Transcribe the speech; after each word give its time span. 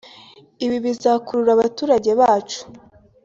ibi 0.65 0.77
bizakurura 0.85 1.51
abaturage 1.53 2.11
bacu 2.19 2.61